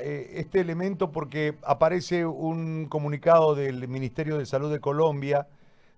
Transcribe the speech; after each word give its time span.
Eh, 0.00 0.34
este 0.36 0.60
elemento 0.60 1.10
porque 1.10 1.56
aparece 1.64 2.24
un 2.24 2.86
comunicado 2.86 3.56
del 3.56 3.88
Ministerio 3.88 4.38
de 4.38 4.46
Salud 4.46 4.70
de 4.70 4.78
Colombia 4.78 5.48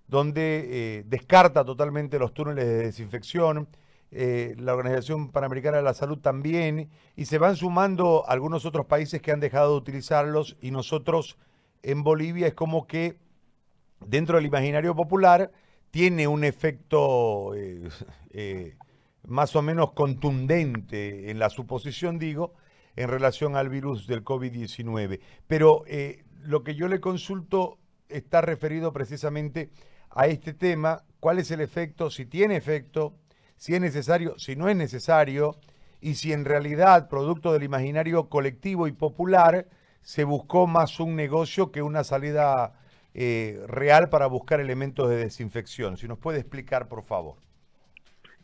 donde 0.07 0.65
eh, 0.97 1.03
descarta 1.05 1.63
totalmente 1.63 2.17
los 2.17 2.33
túneles 2.33 2.65
de 2.65 2.77
desinfección, 2.77 3.67
eh, 4.09 4.55
la 4.57 4.73
Organización 4.73 5.31
Panamericana 5.31 5.77
de 5.77 5.83
la 5.83 5.93
Salud 5.93 6.17
también, 6.17 6.89
y 7.15 7.25
se 7.25 7.37
van 7.37 7.55
sumando 7.55 8.23
algunos 8.27 8.65
otros 8.65 8.87
países 8.87 9.21
que 9.21 9.31
han 9.31 9.41
dejado 9.41 9.73
de 9.73 9.77
utilizarlos 9.77 10.57
y 10.59 10.71
nosotros 10.71 11.37
en 11.83 12.03
Bolivia 12.03 12.47
es 12.47 12.55
como 12.55 12.87
que 12.87 13.19
dentro 13.99 14.37
del 14.37 14.47
imaginario 14.47 14.95
popular 14.95 15.51
tiene 15.91 16.27
un 16.27 16.43
efecto 16.43 17.51
más 19.27 19.55
o 19.55 19.61
menos 19.61 19.91
contundente 19.91 21.29
en 21.29 21.37
la 21.37 21.51
suposición, 21.51 22.17
digo, 22.17 22.53
en 22.97 23.09
relación 23.09 23.55
al 23.55 23.69
virus 23.69 24.07
del 24.07 24.25
COVID-19. 24.25 25.21
Pero 25.47 25.83
eh, 25.87 26.25
lo 26.43 26.63
que 26.63 26.75
yo 26.75 26.89
le 26.89 26.99
consulto 26.99 27.77
está 28.09 28.41
referido 28.41 28.91
precisamente 28.91 29.69
a 30.09 30.27
este 30.27 30.53
tema, 30.53 31.03
cuál 31.19 31.39
es 31.39 31.51
el 31.51 31.61
efecto, 31.61 32.09
si 32.09 32.25
tiene 32.25 32.55
efecto, 32.55 33.13
si 33.55 33.75
es 33.75 33.81
necesario, 33.81 34.37
si 34.39 34.55
no 34.55 34.67
es 34.67 34.75
necesario, 34.75 35.55
y 36.01 36.15
si 36.15 36.33
en 36.33 36.43
realidad, 36.43 37.07
producto 37.07 37.53
del 37.53 37.63
imaginario 37.63 38.29
colectivo 38.29 38.87
y 38.87 38.91
popular, 38.91 39.67
se 40.01 40.23
buscó 40.23 40.67
más 40.67 40.99
un 40.99 41.15
negocio 41.15 41.71
que 41.71 41.81
una 41.81 42.03
salida 42.03 42.73
eh, 43.13 43.61
real 43.67 44.09
para 44.09 44.27
buscar 44.27 44.59
elementos 44.59 45.09
de 45.09 45.17
desinfección. 45.17 45.97
Si 45.97 46.07
nos 46.07 46.17
puede 46.17 46.39
explicar, 46.39 46.87
por 46.87 47.03
favor. 47.03 47.35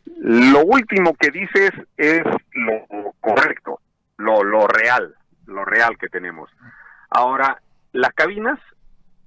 Lo 0.05 0.65
último 0.65 1.13
que 1.13 1.31
dices 1.31 1.71
es 1.95 2.23
lo 2.53 3.13
correcto 3.21 3.62
lo, 4.53 4.67
real, 4.67 5.15
lo 5.47 5.65
real 5.65 5.97
que 5.97 6.07
tenemos. 6.07 6.49
Ahora, 7.09 7.59
las 7.91 8.13
cabinas 8.13 8.59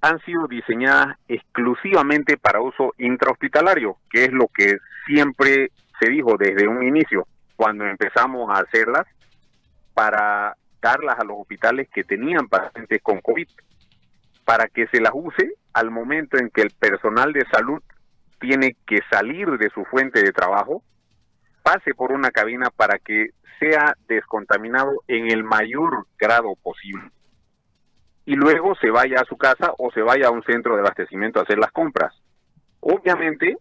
han 0.00 0.20
sido 0.20 0.46
diseñadas 0.46 1.18
exclusivamente 1.26 2.36
para 2.36 2.60
uso 2.60 2.94
intrahospitalario, 2.98 3.96
que 4.08 4.24
es 4.24 4.32
lo 4.32 4.46
que 4.48 4.76
siempre 5.06 5.70
se 5.98 6.10
dijo 6.10 6.36
desde 6.38 6.68
un 6.68 6.82
inicio, 6.84 7.26
cuando 7.56 7.84
empezamos 7.86 8.48
a 8.50 8.60
hacerlas, 8.62 9.06
para 9.94 10.56
darlas 10.80 11.18
a 11.18 11.24
los 11.24 11.38
hospitales 11.40 11.88
que 11.92 12.04
tenían 12.04 12.46
pacientes 12.48 13.00
con 13.02 13.20
COVID, 13.20 13.48
para 14.44 14.68
que 14.68 14.86
se 14.88 15.00
las 15.00 15.12
use 15.14 15.54
al 15.72 15.90
momento 15.90 16.38
en 16.38 16.50
que 16.50 16.62
el 16.62 16.70
personal 16.70 17.32
de 17.32 17.44
salud 17.50 17.82
tiene 18.38 18.76
que 18.86 19.00
salir 19.10 19.58
de 19.58 19.70
su 19.70 19.84
fuente 19.86 20.22
de 20.22 20.32
trabajo, 20.32 20.82
pase 21.66 21.94
por 21.94 22.12
una 22.12 22.30
cabina 22.30 22.70
para 22.70 23.00
que 23.00 23.30
sea 23.58 23.96
descontaminado 24.06 25.02
en 25.08 25.32
el 25.32 25.42
mayor 25.42 26.06
grado 26.16 26.54
posible 26.62 27.10
y 28.24 28.36
luego 28.36 28.76
se 28.76 28.88
vaya 28.88 29.16
a 29.20 29.24
su 29.24 29.36
casa 29.36 29.72
o 29.76 29.90
se 29.90 30.00
vaya 30.00 30.28
a 30.28 30.30
un 30.30 30.44
centro 30.44 30.74
de 30.74 30.82
abastecimiento 30.82 31.40
a 31.40 31.42
hacer 31.42 31.58
las 31.58 31.72
compras. 31.72 32.14
Obviamente, 32.78 33.56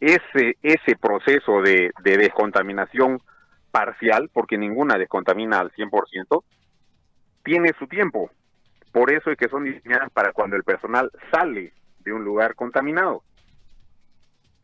ese, 0.00 0.58
ese 0.62 0.96
proceso 1.00 1.62
de, 1.62 1.92
de 2.02 2.18
descontaminación 2.18 3.22
parcial, 3.70 4.28
porque 4.34 4.58
ninguna 4.58 4.98
descontamina 4.98 5.58
al 5.58 5.72
100%, 5.72 6.44
tiene 7.42 7.72
su 7.78 7.86
tiempo. 7.86 8.30
Por 8.92 9.10
eso 9.10 9.30
es 9.30 9.38
que 9.38 9.48
son 9.48 9.64
diseñadas 9.64 10.10
para 10.10 10.32
cuando 10.32 10.56
el 10.56 10.64
personal 10.64 11.10
sale 11.30 11.72
de 12.00 12.12
un 12.12 12.22
lugar 12.22 12.54
contaminado 12.54 13.22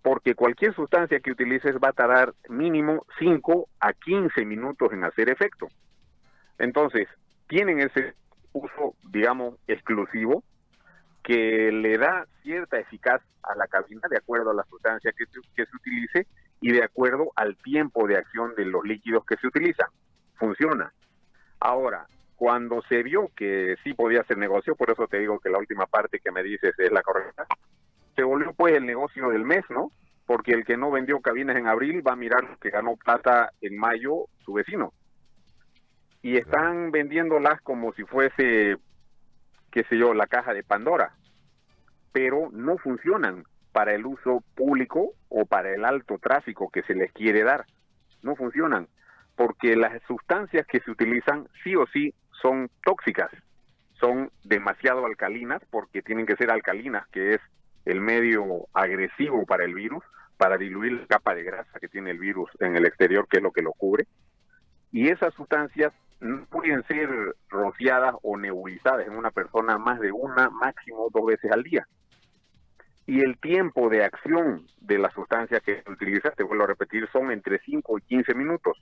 porque 0.03 0.34
cualquier 0.34 0.75
sustancia 0.75 1.20
que 1.20 1.31
utilices 1.31 1.77
va 1.77 1.89
a 1.89 1.92
tardar 1.92 2.34
mínimo 2.48 3.06
5 3.19 3.69
a 3.81 3.92
15 3.92 4.44
minutos 4.44 4.92
en 4.92 5.05
hacer 5.05 5.31
efecto. 5.31 5.69
Entonces, 6.59 7.09
tienen 7.48 7.81
ese 7.81 8.14
uso, 8.53 8.94
digamos, 9.11 9.55
exclusivo 9.67 10.42
que 11.22 11.70
le 11.70 11.98
da 11.98 12.27
cierta 12.42 12.78
eficacia 12.78 13.27
a 13.44 13.55
la 13.56 13.67
cabina 13.69 14.03
de 14.11 14.17
acuerdo 14.17 14.50
a 14.50 14.55
la 14.55 14.64
sustancia 14.64 15.12
que 15.17 15.25
que 15.54 15.66
se 15.66 15.76
utilice 15.76 16.26
y 16.60 16.72
de 16.72 16.82
acuerdo 16.82 17.32
al 17.37 17.56
tiempo 17.56 18.06
de 18.06 18.16
acción 18.16 18.55
de 18.56 18.65
los 18.65 18.84
líquidos 18.84 19.25
que 19.25 19.37
se 19.37 19.47
utilizan. 19.47 19.88
Funciona. 20.37 20.93
Ahora, 21.60 22.06
cuando 22.37 22.82
se 22.88 23.03
vio 23.05 23.31
que 23.37 23.76
sí 23.84 23.94
podía 23.94 24.22
hacer 24.22 24.37
negocio, 24.37 24.75
por 24.75 24.91
eso 24.91 25.06
te 25.06 25.19
digo 25.19 25.38
que 25.38 25.50
la 25.50 25.59
última 25.59 25.87
parte 25.87 26.19
que 26.19 26.32
me 26.32 26.43
dices 26.43 26.75
es 26.78 26.91
la 26.91 27.03
correcta, 27.03 27.47
se 28.15 28.23
volvió 28.23 28.53
pues 28.53 28.75
el 28.75 28.87
negocio 28.87 29.31
del 29.31 29.45
mes, 29.45 29.65
¿no? 29.71 29.91
Porque 30.27 30.53
el 30.53 30.65
que 30.65 30.77
no 30.77 30.91
vendió 30.91 31.21
cabinas 31.21 31.56
en 31.56 31.67
abril 31.67 32.06
va 32.06 32.12
a 32.12 32.17
mirar 32.17 32.59
que 32.61 32.71
ganó 32.71 32.97
plata 32.97 33.53
en 33.61 33.77
mayo 33.77 34.27
su 34.45 34.53
vecino. 34.53 34.93
Y 36.23 36.37
están 36.37 36.91
vendiéndolas 36.91 37.61
como 37.62 37.93
si 37.95 38.05
fuese, 38.05 38.77
qué 39.71 39.84
sé 39.84 39.99
yo, 39.99 40.15
la 40.15 40.27
caja 40.27 40.55
de 40.55 40.62
Pandora. 40.62 41.15
Pero 42.12 42.50
no 42.53 42.78
funcionan 42.78 43.45
para 43.73 43.95
el 43.95 44.06
uso 44.06 44.44
público 44.55 45.15
o 45.29 45.47
para 45.47 45.75
el 45.75 45.84
alto 45.84 46.19
tráfico 46.19 46.71
que 46.71 46.83
se 46.83 46.94
les 46.94 47.11
quiere 47.12 47.43
dar. 47.43 47.65
No 48.23 48.37
funcionan 48.37 48.87
porque 49.34 49.77
las 49.77 50.00
sustancias 50.06 50.67
que 50.67 50.81
se 50.81 50.91
utilizan 50.91 51.49
sí 51.65 51.75
o 51.75 51.87
sí 51.87 52.15
son 52.41 52.71
tóxicas, 52.84 53.31
son 53.99 54.31
demasiado 54.44 55.06
alcalinas 55.06 55.62
porque 55.71 56.03
tienen 56.03 56.27
que 56.27 56.37
ser 56.37 56.50
alcalinas, 56.50 57.06
que 57.09 57.34
es 57.34 57.41
el 57.84 58.00
medio 58.00 58.66
agresivo 58.72 59.44
para 59.44 59.65
el 59.65 59.75
virus, 59.75 60.04
para 60.37 60.56
diluir 60.56 60.93
la 60.93 61.06
capa 61.06 61.34
de 61.34 61.43
grasa 61.43 61.78
que 61.81 61.88
tiene 61.88 62.10
el 62.10 62.19
virus 62.19 62.50
en 62.60 62.76
el 62.76 62.87
exterior, 62.87 63.26
que 63.28 63.38
es 63.38 63.43
lo 63.43 63.53
que 63.53 63.62
lo 63.62 63.72
cubre. 63.72 64.06
Y 64.91 65.09
esas 65.09 65.32
sustancias 65.34 65.93
no 66.20 66.44
pueden 66.47 66.84
ser 66.84 67.09
rociadas 67.48 68.15
o 68.22 68.37
nebulizadas 68.37 69.06
en 69.06 69.16
una 69.16 69.31
persona 69.31 69.78
más 69.78 70.00
de 70.00 70.12
una, 70.12 70.50
máximo 70.50 71.09
dos 71.12 71.26
veces 71.26 71.50
al 71.50 71.62
día. 71.62 71.87
Y 73.06 73.20
el 73.20 73.38
tiempo 73.38 73.88
de 73.88 74.04
acción 74.04 74.64
de 74.81 74.99
la 74.99 75.10
sustancia 75.10 75.60
que 75.60 75.82
utilizas, 75.91 76.34
te 76.37 76.44
vuelvo 76.44 76.64
a 76.64 76.69
repetir, 76.69 77.09
son 77.12 77.32
entre 77.32 77.59
5 77.59 77.99
y 77.99 78.03
15 78.03 78.34
minutos. 78.34 78.81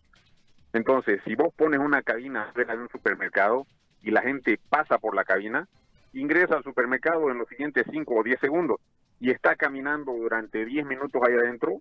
Entonces, 0.75 1.21
si 1.25 1.34
vos 1.34 1.53
pones 1.55 1.81
una 1.81 2.03
cabina 2.03 2.53
de 2.55 2.77
un 2.77 2.88
supermercado 2.91 3.67
y 4.03 4.11
la 4.11 4.21
gente 4.21 4.61
pasa 4.69 4.99
por 4.99 5.17
la 5.17 5.25
cabina, 5.25 5.67
ingresa 6.12 6.56
al 6.56 6.65
supermercado 6.65 7.31
en 7.31 7.38
los 7.38 7.48
siguientes 7.48 7.87
5 7.91 8.15
o 8.15 8.22
10 8.22 8.41
segundos 8.41 8.81
y 9.21 9.31
está 9.31 9.56
caminando 9.56 10.12
durante 10.12 10.65
10 10.65 10.87
minutos 10.87 11.22
ahí 11.26 11.34
adentro 11.34 11.81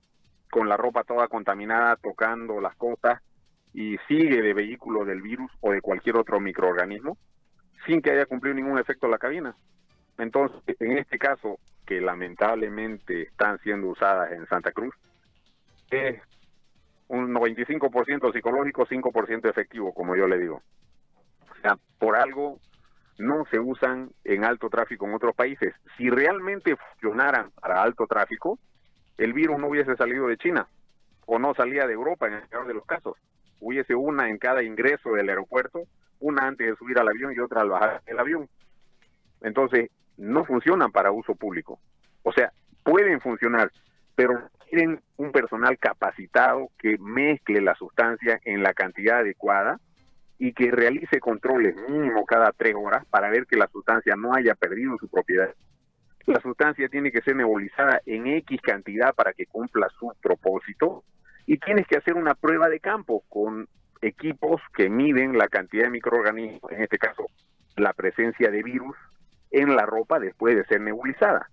con 0.52 0.68
la 0.68 0.78
ropa 0.78 1.04
toda 1.04 1.28
contaminada, 1.28 1.96
tocando 1.96 2.60
las 2.60 2.76
cosas 2.76 3.22
y 3.74 3.98
sigue 4.08 4.42
de 4.42 4.54
vehículo 4.54 5.06
del 5.06 5.22
virus 5.22 5.52
o 5.62 5.72
de 5.72 5.82
cualquier 5.82 6.18
otro 6.18 6.40
microorganismo 6.40 7.18
sin 7.86 8.02
que 8.02 8.12
haya 8.12 8.26
cumplido 8.26 8.56
ningún 8.56 8.80
efecto 8.80 9.08
la 9.08 9.18
cabina. 9.18 9.56
Entonces, 10.18 10.60
en 10.80 10.98
este 10.98 11.18
caso, 11.18 11.60
que 11.86 12.02
lamentablemente 12.02 13.24
están 13.24 13.58
siendo 13.60 13.88
usadas 13.88 14.32
en 14.34 14.46
Santa 14.48 14.72
Cruz, 14.72 14.94
es 15.90 16.22
un 17.08 17.34
95% 17.34 18.34
psicológico, 18.34 18.86
5% 18.86 19.50
efectivo, 19.50 19.94
como 19.94 20.16
yo 20.16 20.28
le 20.28 20.38
digo. 20.38 20.62
O 21.50 21.62
sea, 21.62 21.78
por 21.98 22.16
algo 22.16 22.60
no 23.20 23.46
se 23.52 23.60
usan 23.60 24.12
en 24.24 24.46
alto 24.46 24.70
tráfico 24.70 25.06
en 25.06 25.14
otros 25.14 25.36
países. 25.36 25.76
Si 25.98 26.10
realmente 26.10 26.76
funcionaran 26.76 27.52
para 27.52 27.84
alto 27.84 28.08
tráfico, 28.08 28.58
el 29.18 29.34
virus 29.34 29.60
no 29.60 29.68
hubiese 29.68 29.96
salido 29.98 30.28
de 30.28 30.38
China 30.38 30.68
o 31.26 31.38
no 31.38 31.54
salía 31.54 31.86
de 31.86 31.94
Europa 31.94 32.28
en 32.28 32.36
el 32.36 32.48
peor 32.48 32.66
de 32.66 32.74
los 32.74 32.86
casos. 32.86 33.18
Hubiese 33.60 33.94
una 33.94 34.30
en 34.30 34.38
cada 34.38 34.64
ingreso 34.64 35.12
del 35.12 35.28
aeropuerto, 35.28 35.84
una 36.22 36.48
antes 36.48 36.68
de 36.68 36.76
subir 36.78 36.98
al 36.98 37.10
avión 37.10 37.34
y 37.36 37.40
otra 37.40 37.62
al 37.62 37.70
bajar 37.70 38.02
del 38.06 38.20
avión. 38.20 38.50
Entonces, 39.42 39.92
no 40.18 40.46
funcionan 40.46 40.92
para 40.92 41.12
uso 41.12 41.36
público. 41.36 41.78
O 42.24 42.32
sea, 42.32 42.54
pueden 42.84 43.20
funcionar, 43.20 43.70
pero 44.16 44.50
tienen 44.70 45.02
un 45.18 45.34
personal 45.34 45.78
capacitado 45.78 46.70
que 46.78 46.98
mezcle 47.00 47.60
la 47.60 47.76
sustancia 47.76 48.40
en 48.46 48.64
la 48.64 48.74
cantidad 48.74 49.20
adecuada 49.20 49.78
y 50.40 50.54
que 50.54 50.72
realice 50.72 51.20
controles 51.20 51.76
mínimo 51.90 52.26
cada 52.26 52.52
tres 52.54 52.74
horas 52.76 53.06
para 53.10 53.30
ver 53.30 53.46
que 53.46 53.58
la 53.58 53.68
sustancia 53.68 54.16
no 54.16 54.34
haya 54.34 54.56
perdido 54.56 54.98
su 54.98 55.10
propiedad. 55.10 55.54
La 56.26 56.40
sustancia 56.40 56.88
tiene 56.88 57.12
que 57.12 57.22
ser 57.22 57.36
nebulizada 57.36 58.02
en 58.06 58.26
X 58.28 58.62
cantidad 58.62 59.14
para 59.14 59.34
que 59.34 59.46
cumpla 59.46 59.88
su 60.00 60.12
propósito 60.22 61.04
y 61.46 61.58
tienes 61.58 61.86
que 61.88 61.98
hacer 61.98 62.16
una 62.16 62.36
prueba 62.36 62.70
de 62.70 62.80
campo 62.80 63.24
con 63.28 63.68
equipos 64.02 64.62
que 64.74 64.90
miden 64.90 65.38
la 65.38 65.48
cantidad 65.50 65.84
de 65.84 65.90
microorganismos, 65.90 66.72
en 66.72 66.84
este 66.84 66.98
caso 66.98 67.26
la 67.76 67.94
presencia 67.94 68.52
de 68.52 68.64
virus 68.64 68.96
en 69.52 69.76
la 69.76 69.86
ropa 69.86 70.20
después 70.20 70.56
de 70.56 70.66
ser 70.66 70.82
nebulizada. 70.82 71.50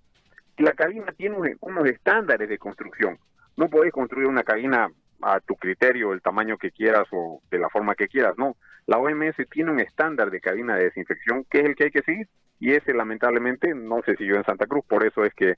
La 0.59 0.73
cabina 0.73 1.13
tiene 1.17 1.37
unos 1.61 1.89
estándares 1.89 2.49
de 2.49 2.59
construcción. 2.59 3.19
No 3.57 3.69
podés 3.69 3.93
construir 3.93 4.27
una 4.27 4.43
cabina 4.43 4.89
a 5.23 5.41
tu 5.41 5.55
criterio, 5.55 6.13
el 6.13 6.23
tamaño 6.23 6.59
que 6.59 6.71
quieras 6.71 7.05
o 7.13 7.41
de 7.51 7.59
la 7.59 7.69
forma 7.69 7.95
que 7.95 8.09
quieras, 8.09 8.35
no. 8.37 8.57
La 8.87 8.99
OMS 8.99 9.37
tiene 9.51 9.73
un 9.73 9.81
estándar 9.81 10.31
de 10.31 10.41
cabina 10.41 10.77
de 10.77 10.85
desinfección 10.85 11.45
que 11.51 11.59
es 11.59 11.65
el 11.65 11.75
que 11.75 11.85
hay 11.85 11.91
que 11.91 12.03
seguir 12.03 12.29
y 12.59 12.73
ese 12.73 12.95
lamentablemente 12.95 13.75
no 13.75 14.01
se 14.03 14.17
siguió 14.17 14.37
en 14.37 14.45
Santa 14.45 14.67
Cruz, 14.67 14.85
por 14.87 15.05
eso 15.05 15.25
es 15.25 15.35
que, 15.35 15.55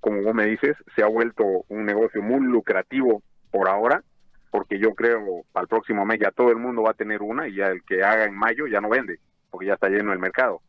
como 0.00 0.22
vos 0.22 0.34
me 0.34 0.46
dices, 0.46 0.76
se 0.94 1.02
ha 1.02 1.06
vuelto 1.06 1.44
un 1.68 1.86
negocio 1.86 2.22
muy 2.22 2.40
lucrativo 2.40 3.22
por 3.50 3.68
ahora, 3.68 4.02
porque 4.50 4.78
yo 4.78 4.94
creo 4.94 5.44
para 5.52 5.62
el 5.62 5.68
próximo 5.68 6.04
mes 6.04 6.18
ya 6.20 6.30
todo 6.30 6.50
el 6.50 6.56
mundo 6.56 6.82
va 6.82 6.90
a 6.90 6.94
tener 6.94 7.22
una 7.22 7.48
y 7.48 7.56
ya 7.56 7.66
el 7.66 7.82
que 7.84 8.02
haga 8.02 8.24
en 8.24 8.34
mayo 8.34 8.66
ya 8.66 8.80
no 8.80 8.88
vende, 8.88 9.18
porque 9.50 9.66
ya 9.66 9.74
está 9.74 9.88
lleno 9.88 10.12
el 10.12 10.18
mercado. 10.18 10.60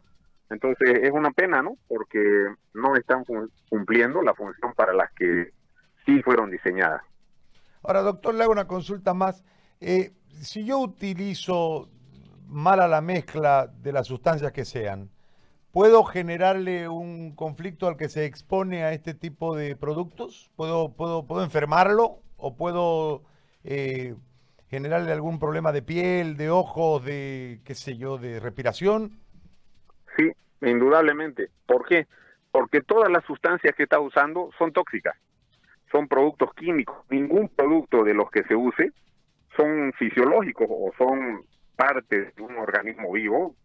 Entonces 0.50 1.00
es 1.02 1.12
una 1.12 1.32
pena, 1.32 1.62
¿no? 1.62 1.78
Porque 1.88 2.48
no 2.74 2.96
están 2.96 3.24
cumpliendo 3.70 4.22
la 4.22 4.34
función 4.34 4.74
para 4.74 4.94
las 4.94 5.12
que 5.14 5.52
sí 6.06 6.22
fueron 6.24 6.50
diseñadas. 6.50 7.02
Ahora, 7.84 8.02
doctor, 8.02 8.34
le 8.34 8.44
hago 8.44 8.54
una 8.54 8.68
consulta 8.68 9.14
más. 9.14 9.44
Eh, 9.80 10.12
si 10.42 10.66
yo 10.66 10.80
utilizo 10.80 11.90
mala 12.48 12.88
la 12.88 13.02
mezcla 13.02 13.68
de 13.68 13.92
las 13.92 14.08
sustancias 14.08 14.52
que 14.52 14.66
sean, 14.66 15.10
¿puedo 15.72 16.04
generarle 16.04 16.88
un 16.88 17.36
conflicto 17.36 17.88
al 17.88 17.98
que 17.98 18.10
se 18.10 18.26
expone 18.26 18.84
a 18.84 18.94
este 18.94 19.14
tipo 19.14 19.56
de 19.56 19.76
productos? 19.76 20.50
¿Puedo, 20.56 20.94
puedo, 20.94 21.26
puedo 21.26 21.44
enfermarlo 21.44 22.20
o 22.38 22.56
puedo 22.56 23.24
eh, 23.64 24.16
generarle 24.70 25.12
algún 25.12 25.40
problema 25.40 25.72
de 25.72 25.82
piel, 25.82 26.38
de 26.38 26.50
ojos, 26.50 27.04
de 27.06 27.62
qué 27.64 27.76
sé 27.76 27.98
yo, 27.98 28.18
de 28.18 28.40
respiración? 28.40 29.20
Sí, 30.16 30.32
indudablemente. 30.62 31.50
¿Por 31.66 31.86
qué? 31.86 32.08
Porque 32.52 32.82
todas 32.82 33.12
las 33.12 33.24
sustancias 33.26 33.76
que 33.76 33.84
está 33.84 34.00
usando 34.00 34.50
son 34.58 34.72
tóxicas, 34.72 35.16
son 35.92 36.08
productos 36.08 36.54
químicos. 36.56 36.98
Ningún 37.10 37.50
producto 37.50 38.04
de 38.04 38.14
los 38.16 38.32
que 38.32 38.44
se 38.44 38.56
use 38.56 38.92
son 39.58 39.92
fisiológicos 39.94 40.68
o 40.70 40.94
son 40.98 41.42
parte 41.76 42.32
de 42.36 42.42
un 42.42 42.56
organismo 42.58 43.12
vivo 43.12 43.56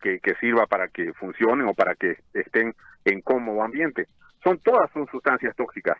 que, 0.00 0.20
que 0.20 0.34
sirva 0.36 0.66
para 0.66 0.88
que 0.88 1.12
funcionen 1.14 1.66
o 1.66 1.74
para 1.74 1.94
que 1.94 2.18
estén 2.34 2.74
en 3.04 3.20
cómodo 3.22 3.62
ambiente. 3.62 4.06
Son 4.44 4.58
todas 4.58 4.90
son 4.92 5.08
sustancias 5.08 5.56
tóxicas 5.56 5.96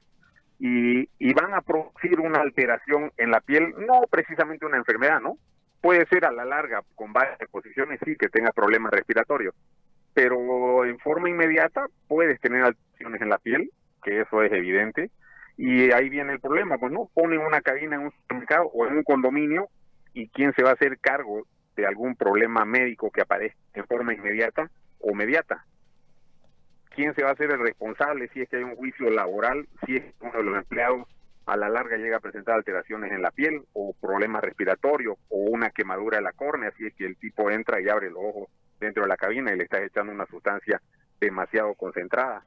y, 0.59 1.09
y 1.19 1.33
van 1.35 1.55
a 1.55 1.62
producir 1.62 2.21
una 2.21 2.41
alteración 2.41 3.11
en 3.17 3.31
la 3.31 3.41
piel, 3.41 3.75
no 3.79 4.03
precisamente 4.11 4.67
una 4.67 4.77
enfermedad, 4.77 5.21
¿no? 5.21 5.37
Puede 5.81 6.06
ser 6.06 6.25
a 6.25 6.33
la 6.33 6.44
larga, 6.44 6.83
con 6.94 7.12
varias 7.12 7.41
exposiciones, 7.41 8.01
sí, 8.05 8.17
que 8.17 8.29
tenga 8.29 8.51
problemas 8.51 8.93
respiratorios, 8.93 9.55
pero 10.12 10.85
en 10.85 10.99
forma 10.99 11.31
inmediata 11.31 11.87
puedes 12.09 12.41
tener 12.41 12.65
alteraciones 12.65 13.23
en 13.23 13.29
la 13.29 13.39
piel, 13.39 13.71
que 14.03 14.21
eso 14.21 14.43
es 14.43 14.53
evidente, 14.53 15.11
y 15.58 15.90
ahí 15.90 16.08
viene 16.08 16.32
el 16.32 16.40
problema, 16.40 16.78
pues 16.78 16.93
no, 16.93 17.10
ponen 17.12 17.40
una 17.40 17.60
cabina 17.60 17.96
en 17.96 18.02
un 18.02 18.12
supermercado 18.12 18.66
o 18.72 18.87
en 18.87 18.99
un 18.99 19.02
condominio 19.02 19.69
y 20.14 20.28
quién 20.28 20.55
se 20.55 20.62
va 20.62 20.70
a 20.70 20.75
hacer 20.75 21.00
cargo 21.00 21.43
de 21.75 21.84
algún 21.84 22.14
problema 22.14 22.64
médico 22.64 23.10
que 23.10 23.22
aparezca 23.22 23.58
en 23.75 23.84
forma 23.84 24.14
inmediata 24.14 24.70
o 25.00 25.14
mediata. 25.14 25.64
¿Quién 26.90 27.12
se 27.14 27.25
va 27.25 27.31
a 27.31 27.32
hacer 27.32 27.50
el 27.50 27.58
responsable 27.58 28.28
si 28.28 28.40
es 28.40 28.49
que 28.49 28.58
hay 28.58 28.62
un 28.62 28.76
juicio 28.76 29.10
laboral, 29.10 29.66
si 29.84 29.96
es 29.96 30.05
que 30.05 30.12
uno 30.20 30.38
de 30.38 30.44
los 30.44 30.58
empleados 30.58 31.08
a 31.46 31.56
la 31.56 31.69
larga 31.69 31.96
llega 31.96 32.19
a 32.19 32.20
presentar 32.20 32.55
alteraciones 32.55 33.10
en 33.10 33.22
la 33.22 33.32
piel 33.32 33.62
o 33.72 33.96
problemas 34.00 34.44
respiratorios 34.44 35.16
o 35.28 35.38
una 35.38 35.70
quemadura 35.70 36.19
de 36.19 36.22
la 36.22 36.32
córnea, 36.32 36.70
si 36.78 36.87
es 36.87 36.94
que 36.94 37.05
el 37.05 37.16
tipo 37.16 37.50
entra 37.50 37.81
y 37.81 37.88
abre 37.88 38.10
los 38.10 38.22
ojos 38.22 38.49
dentro 38.78 39.02
de 39.02 39.08
la 39.08 39.16
cabina 39.16 39.52
y 39.52 39.56
le 39.56 39.64
está 39.64 39.82
echando 39.82 40.12
una 40.12 40.26
sustancia 40.26 40.81
demasiado 41.20 41.75
concentrada? 41.75 42.44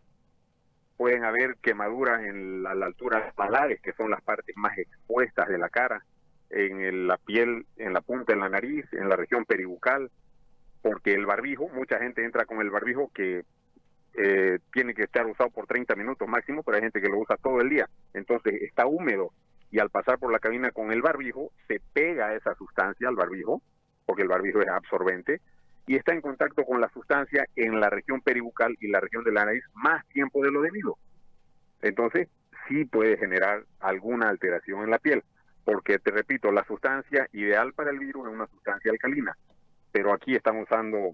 Pueden 1.02 1.24
haber 1.24 1.56
quemaduras 1.64 2.24
en 2.26 2.62
la, 2.62 2.76
la 2.76 2.86
altura 2.86 3.34
malares, 3.36 3.82
que 3.82 3.92
son 3.94 4.12
las 4.12 4.22
partes 4.22 4.56
más 4.56 4.78
expuestas 4.78 5.48
de 5.50 5.58
la 5.58 5.68
cara, 5.68 6.06
en 6.52 7.08
la 7.08 7.18
piel, 7.18 7.66
en 7.78 7.94
la 7.94 8.02
punta, 8.02 8.34
en 8.34 8.40
la 8.40 8.50
nariz, 8.50 8.86
en 8.92 9.10
la 9.10 9.16
región 9.16 9.46
peribucal, 9.46 10.12
porque 10.84 11.16
el 11.16 11.26
barbijo, 11.26 11.70
mucha 11.70 11.98
gente 11.98 12.24
entra 12.24 12.46
con 12.46 12.62
el 12.62 12.70
barbijo 12.70 13.10
que 13.16 13.46
eh, 14.14 14.60
tiene 14.72 14.94
que 14.94 15.02
estar 15.02 15.26
usado 15.26 15.50
por 15.50 15.66
30 15.66 15.96
minutos 15.96 16.28
máximo, 16.28 16.62
pero 16.62 16.76
hay 16.76 16.84
gente 16.84 17.02
que 17.02 17.10
lo 17.10 17.18
usa 17.18 17.36
todo 17.38 17.62
el 17.62 17.70
día. 17.70 17.90
Entonces 18.14 18.62
está 18.62 18.86
húmedo 18.86 19.32
y 19.72 19.80
al 19.80 19.90
pasar 19.90 20.20
por 20.20 20.32
la 20.32 20.38
cabina 20.38 20.70
con 20.70 20.92
el 20.92 21.02
barbijo 21.02 21.52
se 21.68 21.82
pega 21.94 22.36
esa 22.36 22.54
sustancia 22.54 23.08
al 23.08 23.16
barbijo, 23.16 23.64
porque 24.06 24.22
el 24.22 24.28
barbijo 24.28 24.62
es 24.62 24.68
absorbente, 24.68 25.42
y 25.92 25.98
está 25.98 26.14
en 26.14 26.22
contacto 26.22 26.64
con 26.64 26.80
la 26.80 26.88
sustancia 26.88 27.46
en 27.58 27.82
la 27.82 27.90
región 27.90 28.22
peribucal 28.22 28.78
y 28.80 28.88
la 28.88 29.02
región 29.02 29.26
de 29.26 29.34
la 29.34 29.44
nariz 29.44 29.66
más 29.74 30.08
tiempo 30.08 30.42
de 30.42 30.50
lo 30.50 30.62
debido. 30.62 30.98
Entonces 31.82 32.30
sí 32.70 32.86
puede 32.86 33.18
generar 33.18 33.66
alguna 33.82 34.30
alteración 34.30 34.84
en 34.84 34.90
la 34.90 35.00
piel 35.00 35.22
porque 35.66 36.00
te 36.00 36.12
repito, 36.12 36.50
la 36.54 36.64
sustancia 36.64 37.28
ideal 37.34 37.74
para 37.74 37.92
el 37.92 38.00
virus 38.00 38.26
es 38.26 38.34
una 38.34 38.48
sustancia 38.48 38.90
alcalina, 38.90 39.36
pero 39.92 40.14
aquí 40.14 40.34
están 40.34 40.62
usando 40.62 41.12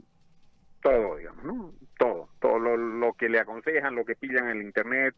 todo, 0.83 1.15
digamos, 1.15 1.43
¿no? 1.43 1.73
Todo, 1.97 2.29
todo 2.39 2.59
lo, 2.59 3.13
que 3.13 3.29
le 3.29 3.39
aconsejan, 3.39 3.95
lo 3.95 4.05
que 4.05 4.15
pillan 4.15 4.45
en 4.45 4.57
el 4.57 4.61
internet, 4.61 5.15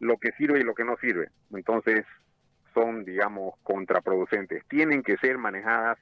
lo 0.00 0.16
que 0.16 0.32
sirve 0.32 0.60
y 0.60 0.64
lo 0.64 0.74
que 0.74 0.84
no 0.84 0.96
sirve. 0.96 1.28
Entonces, 1.52 2.06
son, 2.72 3.04
digamos, 3.04 3.52
contraproducentes. 3.64 4.64
Tienen 4.66 5.02
que 5.02 5.18
ser 5.18 5.36
manejadas 5.36 5.98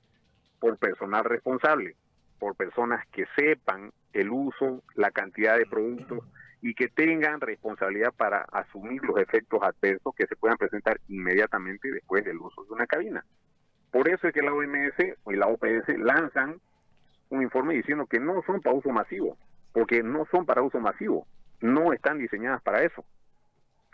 por 0.60 0.78
personal 0.78 1.25
responsable, 1.25 1.96
por 2.43 2.56
personas 2.56 3.06
que 3.12 3.25
sepan 3.37 3.93
el 4.12 4.29
uso, 4.33 4.83
la 4.97 5.12
cantidad 5.12 5.56
de 5.56 5.65
productos 5.65 6.25
y 6.61 6.75
que 6.75 6.89
tengan 6.89 7.41
responsabilidad 7.41 8.12
para 8.17 8.41
asumir 8.50 9.00
los 9.05 9.17
efectos 9.19 9.62
adversos 9.62 10.12
que 10.17 10.27
se 10.27 10.35
puedan 10.35 10.56
presentar 10.56 10.99
inmediatamente 11.06 11.93
después 11.93 12.25
del 12.25 12.39
uso 12.39 12.65
de 12.65 12.73
una 12.73 12.89
cabina. 12.89 13.25
Por 13.93 14.09
eso 14.09 14.27
es 14.27 14.35
que 14.35 14.43
la 14.43 14.53
OMS 14.53 14.99
y 14.99 15.37
la 15.37 15.47
OPS 15.47 15.97
lanzan 15.99 16.61
un 17.29 17.43
informe 17.43 17.75
diciendo 17.75 18.06
que 18.06 18.19
no 18.19 18.43
son 18.44 18.61
para 18.61 18.75
uso 18.75 18.91
masivo, 18.91 19.39
porque 19.73 20.03
no 20.03 20.27
son 20.33 20.44
para 20.44 20.62
uso 20.62 20.81
masivo, 20.81 21.29
no 21.61 21.93
están 21.93 22.19
diseñadas 22.19 22.61
para 22.62 22.83
eso. 22.83 23.05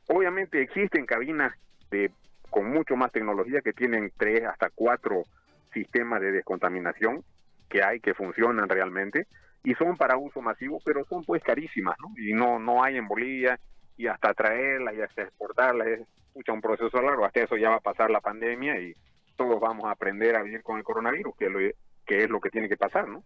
Obviamente 0.06 0.62
existen 0.62 1.04
cabinas 1.04 1.52
de, 1.90 2.10
con 2.48 2.70
mucho 2.70 2.96
más 2.96 3.12
tecnología 3.12 3.60
que 3.60 3.74
tienen 3.74 4.10
tres 4.16 4.46
hasta 4.46 4.70
cuatro 4.70 5.24
sistemas 5.70 6.22
de 6.22 6.32
descontaminación 6.32 7.22
que 7.68 7.82
hay 7.82 8.00
que 8.00 8.14
funcionan 8.14 8.68
realmente, 8.68 9.26
y 9.62 9.74
son 9.74 9.96
para 9.96 10.16
uso 10.16 10.40
masivo, 10.40 10.80
pero 10.84 11.04
son 11.04 11.24
pues 11.24 11.42
carísimas, 11.42 11.96
¿no? 12.00 12.12
Y 12.16 12.32
no, 12.32 12.58
no 12.58 12.82
hay 12.82 12.96
en 12.96 13.08
Bolivia, 13.08 13.58
y 13.96 14.06
hasta 14.06 14.32
traerlas 14.32 14.94
y 14.94 15.02
hasta 15.02 15.22
exportarlas 15.22 15.88
es 15.88 16.06
un 16.48 16.60
proceso 16.60 17.02
largo, 17.02 17.24
hasta 17.24 17.40
eso 17.40 17.56
ya 17.56 17.70
va 17.70 17.76
a 17.76 17.80
pasar 17.80 18.10
la 18.10 18.20
pandemia 18.20 18.80
y 18.80 18.94
todos 19.36 19.60
vamos 19.60 19.84
a 19.86 19.90
aprender 19.90 20.36
a 20.36 20.42
vivir 20.42 20.62
con 20.62 20.78
el 20.78 20.84
coronavirus, 20.84 21.34
que, 21.36 21.50
lo, 21.50 21.58
que 22.06 22.24
es 22.24 22.30
lo 22.30 22.40
que 22.40 22.50
tiene 22.50 22.68
que 22.68 22.76
pasar, 22.76 23.08
¿no? 23.08 23.24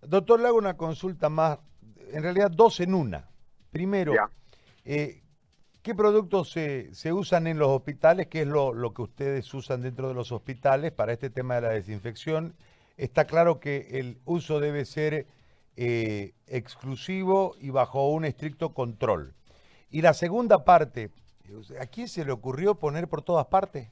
Doctor, 0.00 0.40
le 0.40 0.48
hago 0.48 0.58
una 0.58 0.76
consulta 0.76 1.28
más, 1.28 1.58
en 2.12 2.22
realidad 2.22 2.50
dos 2.50 2.80
en 2.80 2.94
una. 2.94 3.28
Primero, 3.70 4.12
eh, 4.84 5.22
¿qué 5.82 5.94
productos 5.94 6.50
se, 6.50 6.94
se, 6.94 7.12
usan 7.12 7.46
en 7.46 7.58
los 7.58 7.68
hospitales? 7.68 8.28
¿Qué 8.28 8.42
es 8.42 8.46
lo, 8.46 8.72
lo 8.72 8.92
que 8.92 9.02
ustedes 9.02 9.52
usan 9.54 9.80
dentro 9.80 10.08
de 10.08 10.14
los 10.14 10.30
hospitales 10.30 10.92
para 10.92 11.12
este 11.12 11.30
tema 11.30 11.56
de 11.56 11.60
la 11.62 11.70
desinfección? 11.70 12.54
Está 12.96 13.24
claro 13.24 13.60
que 13.60 13.88
el 13.92 14.18
uso 14.24 14.60
debe 14.60 14.84
ser 14.84 15.26
eh, 15.76 16.34
exclusivo 16.46 17.56
y 17.58 17.70
bajo 17.70 18.10
un 18.10 18.24
estricto 18.24 18.72
control. 18.74 19.34
Y 19.90 20.02
la 20.02 20.14
segunda 20.14 20.64
parte, 20.64 21.10
¿a 21.80 21.86
quién 21.86 22.08
se 22.08 22.24
le 22.24 22.32
ocurrió 22.32 22.76
poner 22.76 23.08
por 23.08 23.22
todas 23.22 23.46
partes? 23.46 23.88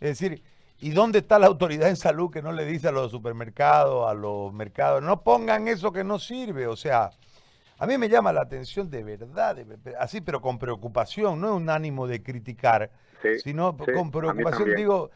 Es 0.00 0.18
decir, 0.18 0.42
¿y 0.78 0.90
dónde 0.90 1.20
está 1.20 1.38
la 1.38 1.46
autoridad 1.46 1.88
en 1.88 1.96
salud 1.96 2.30
que 2.30 2.42
no 2.42 2.52
le 2.52 2.64
dice 2.64 2.88
a 2.88 2.92
los 2.92 3.10
supermercados, 3.10 4.10
a 4.10 4.14
los 4.14 4.52
mercados, 4.52 5.02
no 5.02 5.22
pongan 5.22 5.68
eso 5.68 5.92
que 5.92 6.04
no 6.04 6.18
sirve? 6.18 6.66
O 6.66 6.76
sea, 6.76 7.10
a 7.78 7.86
mí 7.86 7.96
me 7.96 8.08
llama 8.08 8.32
la 8.32 8.42
atención 8.42 8.90
de 8.90 9.02
verdad, 9.02 9.56
así 9.98 10.20
pero 10.20 10.40
con 10.40 10.58
preocupación, 10.58 11.40
no 11.40 11.48
es 11.48 11.62
un 11.62 11.70
ánimo 11.70 12.06
de 12.06 12.22
criticar, 12.22 12.90
sino 13.42 13.76
con 13.76 14.10
preocupación 14.10 14.74
digo, 14.74 15.10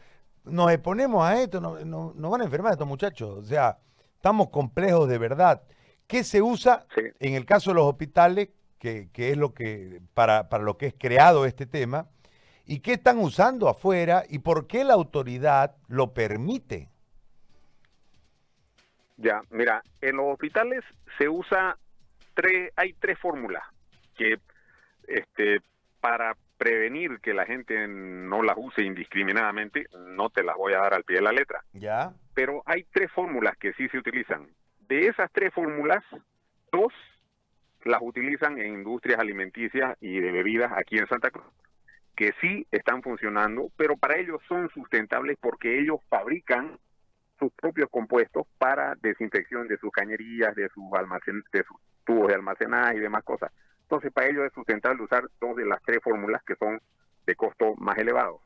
nos 0.45 0.71
exponemos 0.71 1.23
a 1.23 1.41
esto, 1.41 1.59
nos 1.61 1.85
no, 1.85 2.29
van 2.29 2.41
a 2.41 2.45
enfermar 2.45 2.73
estos 2.73 2.87
muchachos. 2.87 3.37
O 3.37 3.43
sea, 3.43 3.77
estamos 4.15 4.49
complejos 4.49 5.09
de 5.09 5.17
verdad. 5.17 5.63
¿Qué 6.07 6.23
se 6.23 6.41
usa 6.41 6.85
en 7.19 7.33
el 7.33 7.45
caso 7.45 7.71
de 7.71 7.75
los 7.75 7.85
hospitales, 7.85 8.49
que, 8.79 9.09
es 9.15 9.37
lo 9.37 9.53
que, 9.53 10.01
para, 10.13 10.49
para 10.49 10.63
lo 10.63 10.77
que 10.77 10.87
es 10.87 10.95
creado 10.97 11.45
este 11.45 11.65
tema? 11.65 12.07
¿Y 12.65 12.79
qué 12.79 12.93
están 12.93 13.19
usando 13.19 13.69
afuera? 13.69 14.23
¿Y 14.27 14.39
por 14.39 14.67
qué 14.67 14.83
la 14.83 14.93
autoridad 14.93 15.75
lo 15.87 16.13
permite? 16.13 16.89
Ya, 19.17 19.41
mira, 19.49 19.83
en 20.01 20.17
los 20.17 20.33
hospitales 20.33 20.83
se 21.17 21.29
usa 21.29 21.77
tres, 22.33 22.71
hay 22.75 22.93
tres 22.93 23.17
fórmulas 23.19 23.63
que 24.15 24.39
este, 25.07 25.61
para 26.01 26.35
prevenir 26.65 27.19
que 27.19 27.35
la 27.35 27.45
gente 27.45 27.87
no 27.87 28.41
las 28.41 28.55
use 28.57 28.81
indiscriminadamente, 28.81 29.85
no 30.07 30.31
te 30.31 30.41
las 30.41 30.55
voy 30.55 30.73
a 30.73 30.79
dar 30.79 30.95
al 30.95 31.03
pie 31.03 31.17
de 31.17 31.21
la 31.21 31.31
letra. 31.31 31.63
Ya. 31.73 32.11
Pero 32.33 32.63
hay 32.65 32.87
tres 32.91 33.11
fórmulas 33.11 33.55
que 33.57 33.73
sí 33.73 33.87
se 33.89 33.99
utilizan. 33.99 34.47
De 34.87 35.05
esas 35.05 35.31
tres 35.31 35.53
fórmulas, 35.53 36.03
dos 36.71 36.91
las 37.83 38.01
utilizan 38.01 38.57
en 38.57 38.73
industrias 38.73 39.19
alimenticias 39.19 39.95
y 40.01 40.19
de 40.19 40.31
bebidas 40.31 40.71
aquí 40.75 40.97
en 40.97 41.07
Santa 41.07 41.29
Cruz, 41.29 41.45
que 42.15 42.33
sí 42.41 42.65
están 42.71 43.03
funcionando, 43.03 43.69
pero 43.77 43.95
para 43.95 44.17
ellos 44.17 44.41
son 44.47 44.67
sustentables 44.69 45.37
porque 45.39 45.79
ellos 45.79 45.99
fabrican 46.09 46.79
sus 47.37 47.53
propios 47.53 47.91
compuestos 47.91 48.47
para 48.57 48.95
desinfección 48.95 49.67
de 49.67 49.77
sus 49.77 49.91
cañerías, 49.91 50.55
de 50.55 50.67
sus 50.69 50.91
almacén, 50.93 51.43
de 51.53 51.63
sus 51.63 51.77
tubos 52.05 52.29
de 52.29 52.33
almacenaje 52.33 52.97
y 52.97 53.01
demás 53.01 53.23
cosas. 53.23 53.51
Entonces, 53.85 54.11
para 54.11 54.27
ello 54.27 54.43
es 54.43 54.53
sustentable 54.53 55.03
usar 55.03 55.29
dos 55.39 55.55
de 55.55 55.65
las 55.65 55.79
tres 55.83 55.99
fórmulas 56.03 56.43
que 56.43 56.55
son 56.55 56.81
de 57.27 57.35
costo 57.35 57.75
más 57.75 57.95
elevado. 57.99 58.41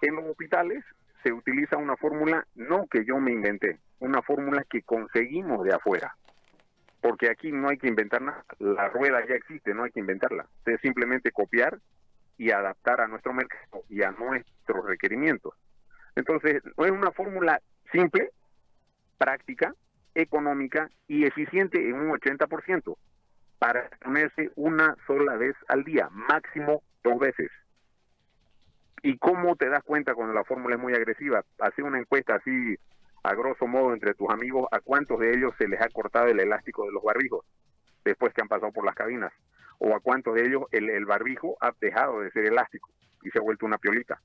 En 0.00 0.16
los 0.16 0.24
hospitales 0.24 0.84
se 1.22 1.32
utiliza 1.32 1.76
una 1.76 1.96
fórmula 1.96 2.44
no 2.56 2.86
que 2.88 3.04
yo 3.04 3.18
me 3.18 3.30
inventé, 3.30 3.78
una 4.00 4.22
fórmula 4.22 4.64
que 4.68 4.82
conseguimos 4.82 5.64
de 5.64 5.72
afuera. 5.72 6.16
Porque 7.00 7.30
aquí 7.30 7.52
no 7.52 7.68
hay 7.68 7.78
que 7.78 7.86
inventar 7.86 8.22
nada, 8.22 8.44
la 8.58 8.88
rueda 8.88 9.24
ya 9.24 9.36
existe, 9.36 9.72
no 9.72 9.84
hay 9.84 9.92
que 9.92 10.00
inventarla. 10.00 10.46
Es 10.66 10.80
simplemente 10.80 11.30
copiar 11.30 11.78
y 12.36 12.50
adaptar 12.50 13.00
a 13.00 13.06
nuestro 13.06 13.32
mercado 13.32 13.84
y 13.88 14.02
a 14.02 14.10
nuestros 14.10 14.84
requerimientos. 14.84 15.54
Entonces, 16.16 16.60
es 16.64 16.90
una 16.90 17.12
fórmula 17.12 17.60
simple, 17.92 18.30
práctica, 19.16 19.76
económica 20.12 20.90
y 21.06 21.24
eficiente 21.24 21.88
en 21.88 21.94
un 21.94 22.10
80% 22.10 22.96
para 23.62 23.88
ponerse 24.00 24.50
una 24.56 24.96
sola 25.06 25.36
vez 25.36 25.54
al 25.68 25.84
día, 25.84 26.08
máximo 26.10 26.82
dos 27.04 27.16
veces. 27.20 27.48
¿Y 29.04 29.16
cómo 29.18 29.54
te 29.54 29.68
das 29.68 29.84
cuenta 29.84 30.16
cuando 30.16 30.34
la 30.34 30.42
fórmula 30.42 30.74
es 30.74 30.82
muy 30.82 30.94
agresiva? 30.94 31.44
Hace 31.60 31.84
una 31.84 32.00
encuesta 32.00 32.34
así, 32.34 32.76
a 33.22 33.34
grosso 33.36 33.68
modo, 33.68 33.92
entre 33.92 34.14
tus 34.14 34.28
amigos, 34.30 34.66
¿a 34.72 34.80
cuántos 34.80 35.20
de 35.20 35.30
ellos 35.30 35.54
se 35.58 35.68
les 35.68 35.80
ha 35.80 35.88
cortado 35.90 36.26
el 36.26 36.40
elástico 36.40 36.86
de 36.86 36.90
los 36.90 37.04
barbijos 37.04 37.46
después 38.04 38.34
que 38.34 38.42
han 38.42 38.48
pasado 38.48 38.72
por 38.72 38.84
las 38.84 38.96
cabinas? 38.96 39.32
¿O 39.78 39.94
a 39.94 40.00
cuántos 40.00 40.34
de 40.34 40.44
ellos 40.44 40.64
el, 40.72 40.90
el 40.90 41.06
barbijo 41.06 41.56
ha 41.60 41.70
dejado 41.80 42.18
de 42.18 42.32
ser 42.32 42.46
elástico 42.46 42.90
y 43.22 43.30
se 43.30 43.38
ha 43.38 43.42
vuelto 43.42 43.64
una 43.64 43.78
piolita? 43.78 44.20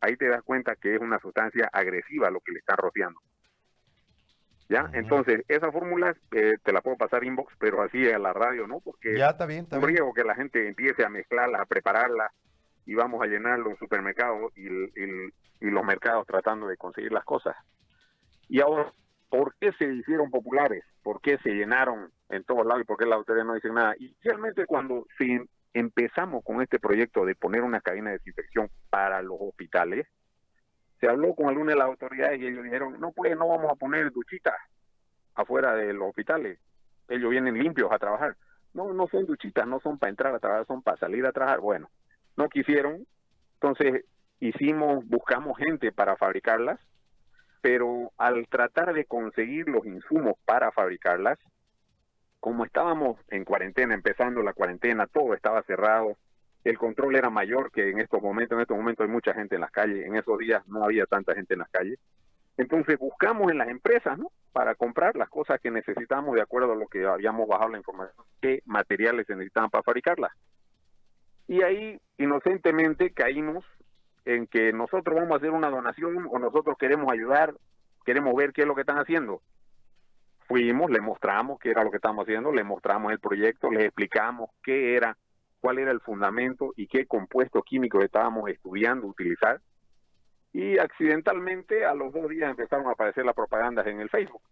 Ahí 0.00 0.16
te 0.16 0.26
das 0.26 0.42
cuenta 0.42 0.74
que 0.74 0.96
es 0.96 1.00
una 1.00 1.20
sustancia 1.20 1.70
agresiva 1.72 2.28
lo 2.32 2.40
que 2.40 2.50
le 2.50 2.58
está 2.58 2.74
rociando. 2.74 3.20
¿Ya? 4.70 4.88
Entonces, 4.92 5.42
esa 5.48 5.72
fórmula 5.72 6.14
eh, 6.30 6.54
te 6.62 6.72
la 6.72 6.80
puedo 6.80 6.96
pasar 6.96 7.24
inbox, 7.24 7.52
pero 7.58 7.82
así 7.82 8.08
a 8.08 8.20
la 8.20 8.32
radio, 8.32 8.68
¿no? 8.68 8.78
Porque 8.78 9.18
ya 9.18 9.30
está 9.30 9.44
bien, 9.44 9.64
está 9.64 9.78
un 9.78 9.82
riesgo 9.82 10.14
que 10.14 10.22
la 10.22 10.36
gente 10.36 10.68
empiece 10.68 11.04
a 11.04 11.08
mezclarla, 11.08 11.60
a 11.60 11.66
prepararla, 11.66 12.30
y 12.86 12.94
vamos 12.94 13.20
a 13.20 13.26
llenar 13.26 13.58
los 13.58 13.76
supermercados 13.80 14.52
y, 14.56 14.68
y, 14.68 15.70
los 15.70 15.84
mercados 15.84 16.24
tratando 16.24 16.68
de 16.68 16.76
conseguir 16.76 17.10
las 17.10 17.24
cosas. 17.24 17.56
Y 18.48 18.60
ahora, 18.60 18.92
¿por 19.28 19.56
qué 19.60 19.72
se 19.72 19.92
hicieron 19.92 20.30
populares? 20.30 20.84
¿Por 21.02 21.20
qué 21.20 21.38
se 21.38 21.50
llenaron 21.50 22.12
en 22.28 22.44
todos 22.44 22.64
lados 22.64 22.82
y 22.82 22.86
por 22.86 22.96
qué 22.96 23.06
la 23.06 23.16
autoridad 23.16 23.44
no 23.44 23.54
dice 23.54 23.72
nada? 23.72 23.96
Y 23.98 24.14
realmente 24.22 24.66
cuando 24.66 25.04
si 25.18 25.36
empezamos 25.74 26.44
con 26.44 26.62
este 26.62 26.78
proyecto 26.78 27.24
de 27.24 27.34
poner 27.34 27.62
una 27.62 27.80
cabina 27.80 28.10
de 28.10 28.18
desinfección 28.18 28.70
para 28.88 29.20
los 29.20 29.36
hospitales, 29.40 30.06
se 31.00 31.08
habló 31.08 31.34
con 31.34 31.48
alguna 31.48 31.72
de 31.72 31.78
las 31.78 31.88
autoridades 31.88 32.40
y 32.40 32.46
ellos 32.46 32.62
dijeron, 32.62 33.00
no 33.00 33.12
pues 33.12 33.36
no 33.36 33.48
vamos 33.48 33.72
a 33.72 33.74
poner 33.74 34.12
duchitas 34.12 34.54
afuera 35.34 35.74
de 35.74 35.92
los 35.94 36.10
hospitales, 36.10 36.58
ellos 37.08 37.30
vienen 37.30 37.58
limpios 37.58 37.90
a 37.90 37.98
trabajar. 37.98 38.36
No, 38.72 38.92
no 38.92 39.08
son 39.08 39.26
duchitas, 39.26 39.66
no 39.66 39.80
son 39.80 39.98
para 39.98 40.10
entrar 40.10 40.34
a 40.34 40.38
trabajar, 40.38 40.66
son 40.66 40.82
para 40.82 40.96
salir 40.98 41.26
a 41.26 41.32
trabajar. 41.32 41.60
Bueno, 41.60 41.90
no 42.36 42.48
quisieron, 42.48 43.04
entonces 43.54 44.04
hicimos, 44.38 45.04
buscamos 45.06 45.58
gente 45.58 45.90
para 45.90 46.16
fabricarlas, 46.16 46.78
pero 47.62 48.12
al 48.16 48.46
tratar 48.48 48.94
de 48.94 49.06
conseguir 49.06 49.68
los 49.68 49.84
insumos 49.86 50.34
para 50.44 50.70
fabricarlas, 50.70 51.38
como 52.38 52.64
estábamos 52.64 53.18
en 53.28 53.44
cuarentena, 53.44 53.94
empezando 53.94 54.42
la 54.42 54.54
cuarentena, 54.54 55.06
todo 55.06 55.34
estaba 55.34 55.62
cerrado, 55.62 56.16
el 56.64 56.78
control 56.78 57.16
era 57.16 57.30
mayor 57.30 57.70
que 57.70 57.90
en 57.90 58.00
estos 58.00 58.20
momentos, 58.20 58.56
en 58.56 58.62
estos 58.62 58.76
momentos 58.76 59.06
hay 59.06 59.12
mucha 59.12 59.32
gente 59.34 59.54
en 59.54 59.62
las 59.62 59.70
calles, 59.70 60.06
en 60.06 60.16
esos 60.16 60.38
días 60.38 60.66
no 60.68 60.84
había 60.84 61.06
tanta 61.06 61.34
gente 61.34 61.54
en 61.54 61.60
las 61.60 61.70
calles. 61.70 61.98
Entonces 62.56 62.98
buscamos 62.98 63.50
en 63.50 63.58
las 63.58 63.68
empresas. 63.68 64.18
Para 64.52 64.74
comprar 64.74 65.14
las 65.14 65.28
cosas 65.28 65.60
que 65.60 65.70
necesitamos 65.70 66.34
de 66.34 66.42
acuerdo 66.42 66.72
a 66.72 66.74
lo 66.74 66.88
que 66.88 67.06
habíamos 67.06 67.46
bajado 67.46 67.70
la 67.70 67.78
información, 67.78 68.24
qué 68.42 68.62
materiales 68.66 69.28
se 69.28 69.36
necesitaban 69.36 69.70
para 69.70 69.84
fabricarlas. 69.84 70.32
Y 71.46 71.62
ahí 71.62 72.00
inocentemente 72.18 73.12
caímos 73.12 73.64
en 74.24 74.48
que 74.48 74.72
nosotros 74.72 75.14
vamos 75.14 75.32
a 75.32 75.36
hacer 75.36 75.50
una 75.52 75.70
donación 75.70 76.26
o 76.28 76.38
nosotros 76.40 76.76
queremos 76.78 77.12
ayudar, 77.12 77.54
queremos 78.04 78.34
ver 78.34 78.52
qué 78.52 78.62
es 78.62 78.66
lo 78.66 78.74
que 78.74 78.80
están 78.80 78.98
haciendo. 78.98 79.40
Fuimos, 80.48 80.90
le 80.90 81.00
mostramos 81.00 81.60
qué 81.60 81.70
era 81.70 81.84
lo 81.84 81.92
que 81.92 81.98
estamos 81.98 82.24
haciendo, 82.24 82.50
le 82.50 82.64
mostramos 82.64 83.12
el 83.12 83.20
proyecto, 83.20 83.70
les 83.70 83.84
explicamos 83.84 84.50
qué 84.64 84.96
era 84.96 85.16
cuál 85.60 85.78
era 85.78 85.90
el 85.90 86.00
fundamento 86.00 86.72
y 86.76 86.86
qué 86.86 87.06
compuestos 87.06 87.64
químicos 87.64 88.02
estábamos 88.04 88.48
estudiando 88.48 89.06
utilizar. 89.06 89.60
Y 90.52 90.78
accidentalmente 90.78 91.84
a 91.84 91.94
los 91.94 92.12
dos 92.12 92.28
días 92.28 92.50
empezaron 92.50 92.86
a 92.86 92.92
aparecer 92.92 93.24
las 93.24 93.34
propagandas 93.34 93.86
en 93.86 94.00
el 94.00 94.10
Facebook. 94.10 94.42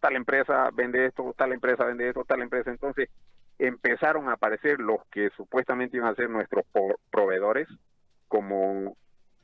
Tal 0.00 0.16
empresa 0.16 0.70
vende 0.72 1.06
esto, 1.06 1.34
tal 1.36 1.52
empresa 1.52 1.84
vende 1.84 2.08
esto, 2.08 2.24
tal 2.24 2.40
empresa. 2.42 2.70
Entonces 2.70 3.10
empezaron 3.58 4.28
a 4.28 4.34
aparecer 4.34 4.80
los 4.80 5.04
que 5.10 5.30
supuestamente 5.30 5.96
iban 5.96 6.10
a 6.10 6.14
ser 6.14 6.30
nuestros 6.30 6.64
proveedores 7.10 7.68
como 8.28 8.96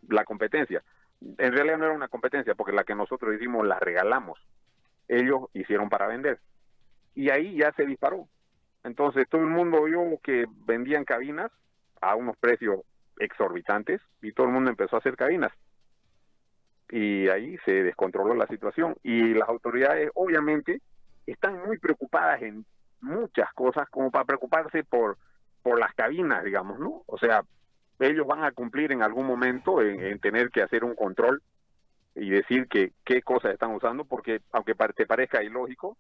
la 0.09 0.25
competencia. 0.25 0.83
En 1.21 1.53
realidad 1.53 1.79
no 1.79 1.85
era 1.87 1.95
una 1.95 2.09
competencia 2.09 2.55
porque 2.55 2.73
la 2.73 2.85
que 2.85 2.95
nosotros 2.95 3.35
hicimos 3.35 3.67
la 3.67 3.79
regalamos. 3.79 4.39
Ellos 5.09 5.49
hicieron 5.53 5.89
para 5.89 6.07
vender. 6.07 6.41
Y 7.15 7.31
ahí 7.31 7.57
ya 7.57 7.73
se 7.73 7.85
disparó. 7.85 8.29
Entonces 8.85 9.29
todo 9.29 9.43
el 9.43 9.49
mundo 9.49 9.85
vio 9.85 10.19
que 10.23 10.47
vendían 10.67 11.05
cabinas 11.05 11.51
a 12.01 12.17
unos 12.17 12.37
precios 12.37 12.81
exorbitantes 13.19 14.01
y 14.21 14.33
todo 14.33 14.47
el 14.47 14.53
mundo 14.53 14.71
empezó 14.71 14.97
a 14.97 14.99
hacer 14.99 15.17
cabinas. 15.17 15.53
Y 16.91 17.29
ahí 17.29 17.57
se 17.65 17.83
descontroló 17.83 18.35
la 18.35 18.47
situación 18.47 18.97
y 19.03 19.35
las 19.35 19.49
autoridades 19.49 20.11
obviamente 20.15 20.81
están 21.27 21.65
muy 21.65 21.79
preocupadas 21.79 22.43
en 22.43 22.67
muchas 23.01 23.53
cosas 23.55 23.89
como 23.89 24.11
para 24.11 24.25
preocuparse 24.25 24.85
por 24.85 25.17
por 25.63 25.79
las 25.79 25.95
cabinas, 25.95 26.45
digamos, 26.45 26.79
¿no? 26.79 27.03
O 27.07 27.19
sea, 27.19 27.43
ellos 28.01 28.27
van 28.27 28.45
a 28.45 28.53
cumplir 28.53 28.93
en 28.93 29.03
algún 29.03 29.27
momento 29.27 29.81
en, 29.81 30.19
tener 30.19 30.51
que 30.51 30.63
hacer 30.63 30.85
un 30.85 30.95
control 30.95 31.43
y 32.15 32.31
decir 32.31 32.67
que 32.69 32.93
qué 33.05 33.23
cosas 33.23 33.53
están 33.53 33.75
usando, 33.75 34.05
porque 34.05 34.41
aunque 34.51 34.75
te 34.95 35.07
parezca 35.07 35.43
ilógico, 35.43 35.97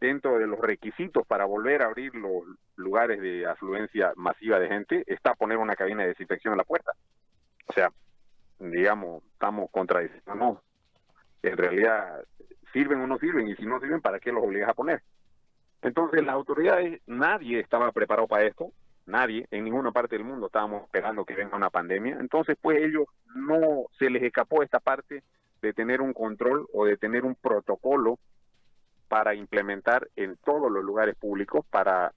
dentro 0.00 0.38
de 0.38 0.46
los 0.46 0.58
requisitos 0.58 1.26
para 1.26 1.44
volver 1.44 1.82
a 1.82 1.86
abrir 1.86 2.14
los 2.14 2.44
lugares 2.76 3.20
de 3.20 3.46
afluencia 3.46 4.12
masiva 4.16 4.58
de 4.58 4.68
gente 4.68 5.04
está 5.06 5.34
poner 5.34 5.58
una 5.58 5.76
cabina 5.76 6.02
de 6.02 6.08
desinfección 6.08 6.52
en 6.52 6.58
la 6.58 6.64
puerta. 6.64 6.92
O 7.66 7.72
sea, 7.72 7.90
digamos, 8.58 9.22
estamos 9.32 9.70
contradiciendo. 9.70 10.34
No, 10.34 10.62
en 11.42 11.56
realidad 11.56 12.24
sirven 12.72 13.00
o 13.00 13.06
no 13.06 13.18
sirven 13.18 13.48
y 13.48 13.54
si 13.56 13.66
no 13.66 13.80
sirven, 13.80 14.00
¿para 14.00 14.18
qué 14.18 14.32
los 14.32 14.42
obligas 14.42 14.68
a 14.68 14.74
poner? 14.74 15.02
Entonces 15.82 16.24
las 16.24 16.34
autoridades, 16.34 17.00
nadie 17.06 17.60
estaba 17.60 17.92
preparado 17.92 18.26
para 18.26 18.44
esto, 18.44 18.72
nadie, 19.06 19.46
en 19.50 19.64
ninguna 19.64 19.92
parte 19.92 20.16
del 20.16 20.24
mundo 20.24 20.46
estábamos 20.46 20.84
esperando 20.84 21.24
que 21.24 21.34
venga 21.34 21.56
una 21.56 21.70
pandemia. 21.70 22.16
Entonces, 22.20 22.56
pues 22.60 22.78
ellos 22.82 23.04
no 23.34 23.84
se 23.98 24.10
les 24.10 24.22
escapó 24.22 24.62
esta 24.62 24.80
parte 24.80 25.22
de 25.60 25.72
tener 25.72 26.00
un 26.00 26.12
control 26.12 26.66
o 26.72 26.84
de 26.86 26.96
tener 26.96 27.24
un 27.24 27.34
protocolo 27.34 28.18
para 29.14 29.36
implementar 29.36 30.08
en 30.16 30.36
todos 30.38 30.72
los 30.72 30.82
lugares 30.82 31.14
públicos 31.14 31.64
para 31.70 32.12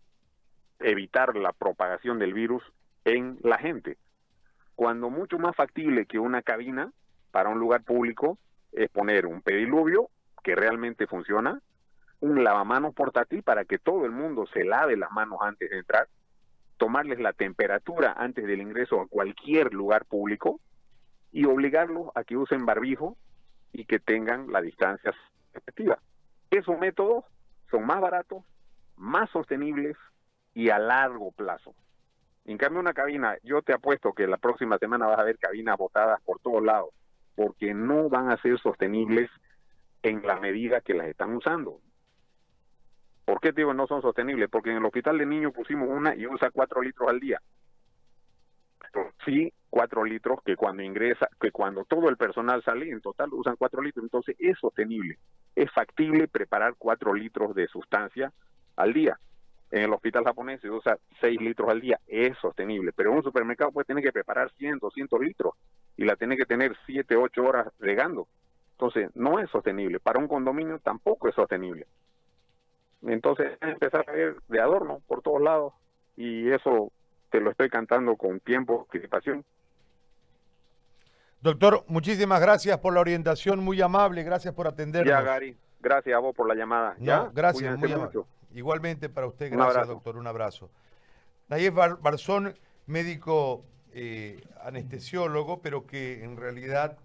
evitar 0.79 1.35
la 1.35 1.53
propagación 1.53 2.17
del 2.17 2.33
virus 2.33 2.63
en 3.05 3.37
la 3.43 3.59
gente. 3.59 3.99
Cuando 4.73 5.11
mucho 5.11 5.37
más 5.37 5.55
factible 5.55 6.07
que 6.07 6.17
una 6.17 6.41
cabina 6.41 6.91
para 7.29 7.49
un 7.49 7.59
lugar 7.59 7.83
público 7.83 8.39
es 8.71 8.89
poner 8.89 9.27
un 9.27 9.43
pediluvio 9.43 10.09
que 10.43 10.55
realmente 10.55 11.05
funciona, 11.05 11.61
un 12.19 12.43
lavamanos 12.43 12.95
portátil 12.95 13.43
para 13.43 13.63
que 13.63 13.77
todo 13.77 14.05
el 14.05 14.11
mundo 14.11 14.47
se 14.51 14.63
lave 14.63 14.97
las 14.97 15.11
manos 15.11 15.37
antes 15.43 15.69
de 15.69 15.77
entrar, 15.77 16.07
tomarles 16.77 17.19
la 17.19 17.33
temperatura 17.33 18.15
antes 18.17 18.43
del 18.43 18.59
ingreso 18.59 19.01
a 19.01 19.07
cualquier 19.07 19.71
lugar 19.71 20.05
público 20.05 20.59
y 21.31 21.45
obligarlos 21.45 22.07
a 22.15 22.23
que 22.23 22.37
usen 22.37 22.65
barbijo 22.65 23.15
y 23.71 23.85
que 23.85 23.99
tengan 23.99 24.51
la 24.51 24.61
distancia 24.61 25.13
efectiva. 25.53 25.99
Esos 26.49 26.79
métodos 26.79 27.25
son 27.69 27.85
más 27.85 27.99
baratos, 27.99 28.43
más 28.95 29.29
sostenibles 29.31 29.97
y 30.53 30.69
a 30.69 30.79
largo 30.79 31.31
plazo. 31.31 31.75
En 32.45 32.57
cambio, 32.57 32.79
una 32.79 32.93
cabina, 32.93 33.37
yo 33.43 33.61
te 33.61 33.73
apuesto 33.73 34.13
que 34.13 34.25
la 34.25 34.37
próxima 34.37 34.77
semana 34.77 35.07
vas 35.07 35.19
a 35.19 35.23
ver 35.23 35.37
cabinas 35.37 35.77
botadas 35.77 36.21
por 36.21 36.39
todos 36.39 36.63
lados, 36.63 36.89
porque 37.35 37.73
no 37.73 38.09
van 38.09 38.31
a 38.31 38.41
ser 38.41 38.57
sostenibles 38.59 39.29
en 40.01 40.25
la 40.25 40.39
medida 40.39 40.79
que 40.79 40.93
las 40.93 41.07
están 41.07 41.35
usando. 41.35 41.81
¿Por 43.25 43.41
qué 43.41 43.51
digo 43.51 43.73
no 43.73 43.85
son 43.87 44.01
sostenibles? 44.01 44.49
Porque 44.49 44.71
en 44.71 44.77
el 44.77 44.85
hospital 44.85 45.17
de 45.17 45.25
niños 45.25 45.53
pusimos 45.53 45.89
una 45.89 46.15
y 46.15 46.25
usa 46.25 46.49
cuatro 46.49 46.81
litros 46.81 47.09
al 47.09 47.19
día. 47.19 47.41
sí, 49.25 49.53
cuatro 49.69 50.05
litros 50.05 50.39
que 50.45 50.55
cuando 50.55 50.81
ingresa, 50.81 51.27
que 51.41 51.51
cuando 51.51 51.83
todo 51.83 52.07
el 52.07 52.15
personal 52.15 52.63
sale, 52.63 52.89
en 52.89 53.01
total 53.01 53.33
usan 53.33 53.57
cuatro 53.57 53.81
litros, 53.81 54.03
entonces 54.03 54.37
es 54.39 54.57
sostenible 54.57 55.19
es 55.57 55.71
factible 55.71 56.27
preparar 56.27 56.75
4 56.77 57.15
litros 57.15 57.55
de 57.55 57.67
sustancia 57.67 58.31
al 58.75 58.93
día. 58.93 59.19
En 59.71 59.81
el 59.81 59.91
hospital 59.91 60.23
japonés 60.23 60.61
se 60.61 60.69
usa 60.69 60.97
6 61.19 61.41
litros 61.41 61.67
al 61.69 61.81
día, 61.81 61.99
es 62.05 62.37
sostenible, 62.37 62.93
pero 62.93 63.09
en 63.09 63.17
un 63.17 63.23
supermercado 63.23 63.71
puede 63.71 63.85
tener 63.85 64.03
que 64.03 64.13
preparar 64.13 64.51
100, 64.51 64.77
200 64.77 65.19
litros 65.19 65.55
y 65.97 66.05
la 66.05 66.15
tiene 66.15 66.37
que 66.37 66.45
tener 66.45 66.77
7, 66.85 67.15
8 67.15 67.43
horas 67.43 67.67
regando. 67.79 68.27
Entonces, 68.73 69.09
no 69.15 69.39
es 69.39 69.49
sostenible. 69.49 69.99
Para 69.99 70.19
un 70.19 70.27
condominio 70.27 70.77
tampoco 70.77 71.27
es 71.27 71.33
sostenible. 71.33 71.87
Entonces, 73.01 73.57
empezar 73.61 74.05
a 74.07 74.11
ver 74.11 74.35
de 74.47 74.61
adorno 74.61 75.01
por 75.07 75.23
todos 75.23 75.41
lados 75.41 75.73
y 76.15 76.51
eso 76.51 76.91
te 77.31 77.41
lo 77.41 77.49
estoy 77.49 77.69
cantando 77.69 78.15
con 78.15 78.39
tiempo, 78.39 78.85
anticipación. 78.87 79.43
Doctor, 81.41 81.83
muchísimas 81.87 82.41
gracias 82.41 82.77
por 82.79 82.93
la 82.93 82.99
orientación, 82.99 83.63
muy 83.63 83.81
amable, 83.81 84.23
gracias 84.23 84.53
por 84.53 84.67
atendernos. 84.67 85.09
Ya, 85.09 85.21
Gary, 85.21 85.55
gracias 85.79 86.15
a 86.15 86.19
vos 86.19 86.35
por 86.35 86.47
la 86.47 86.55
llamada. 86.55 86.95
¿Ya? 86.99 87.29
gracias, 87.33 87.77
muy 87.77 87.91
amable. 87.91 88.21
Igualmente 88.53 89.09
para 89.09 89.27
usted, 89.27 89.51
gracias, 89.51 89.87
doctor, 89.87 90.17
un 90.17 90.25
abrazo. 90.25 90.71
Nayef 91.47 91.75
Barzón, 92.01 92.57
médico 92.87 93.63
eh, 93.93 94.41
anestesiólogo, 94.63 95.61
pero 95.61 95.85
que 95.85 96.23
en 96.23 96.37
realidad 96.37 96.97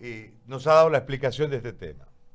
eh, 0.00 0.34
nos 0.46 0.66
ha 0.66 0.74
dado 0.74 0.90
la 0.90 0.98
explicación 0.98 1.50
de 1.50 1.56
este 1.58 1.72
tema. 1.72 2.06